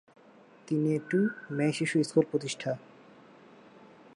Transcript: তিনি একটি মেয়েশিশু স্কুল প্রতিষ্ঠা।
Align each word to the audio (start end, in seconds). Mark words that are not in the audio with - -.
তিনি 0.67 0.87
একটি 0.95 1.19
মেয়েশিশু 1.51 1.95
স্কুল 2.03 2.25
প্রতিষ্ঠা। 2.31 2.71